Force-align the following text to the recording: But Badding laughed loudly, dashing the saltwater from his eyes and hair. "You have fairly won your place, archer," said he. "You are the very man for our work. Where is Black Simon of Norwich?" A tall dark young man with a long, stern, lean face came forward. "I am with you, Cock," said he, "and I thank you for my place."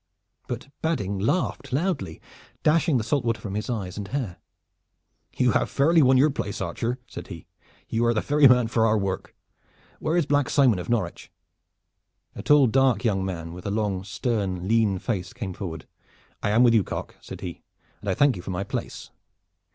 But 0.47 0.69
Badding 0.81 1.19
laughed 1.19 1.71
loudly, 1.71 2.19
dashing 2.63 2.97
the 2.97 3.03
saltwater 3.03 3.39
from 3.39 3.53
his 3.53 3.69
eyes 3.69 3.99
and 3.99 4.07
hair. 4.07 4.37
"You 5.37 5.51
have 5.51 5.69
fairly 5.69 6.01
won 6.01 6.17
your 6.17 6.31
place, 6.31 6.59
archer," 6.59 6.97
said 7.05 7.27
he. 7.27 7.45
"You 7.87 8.07
are 8.07 8.13
the 8.15 8.21
very 8.21 8.47
man 8.47 8.65
for 8.65 8.87
our 8.87 8.97
work. 8.97 9.35
Where 9.99 10.17
is 10.17 10.25
Black 10.25 10.49
Simon 10.49 10.79
of 10.79 10.89
Norwich?" 10.89 11.31
A 12.33 12.41
tall 12.41 12.65
dark 12.65 13.05
young 13.05 13.23
man 13.23 13.53
with 13.53 13.67
a 13.67 13.69
long, 13.69 14.03
stern, 14.03 14.67
lean 14.67 14.97
face 14.97 15.33
came 15.33 15.53
forward. 15.53 15.85
"I 16.41 16.49
am 16.49 16.63
with 16.63 16.73
you, 16.73 16.83
Cock," 16.83 17.17
said 17.21 17.41
he, 17.41 17.61
"and 17.99 18.09
I 18.09 18.15
thank 18.15 18.35
you 18.35 18.41
for 18.41 18.49
my 18.49 18.63
place." 18.63 19.11